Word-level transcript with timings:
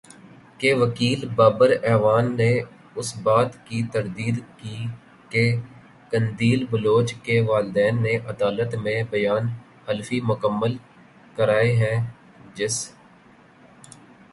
کے 0.59 0.71
وکیل 0.73 1.19
بابر 1.35 1.69
اعوان 1.89 2.25
نے 2.37 2.51
اس 2.99 3.09
بات 3.23 3.51
کی 3.67 3.81
تردید 3.93 4.37
کی 4.57 4.79
کہ 5.31 5.43
قندیل 6.11 6.65
بلوچ 6.71 7.13
کے 7.25 7.39
والدین 7.49 8.01
نے 8.03 8.15
عدالت 8.31 8.75
میں 8.83 9.01
بیان 9.11 9.47
حلفی 9.87 10.19
مکمل 10.23 10.73
کرائے 11.35 11.71
ہیں 11.75 11.97
جس 12.55 12.75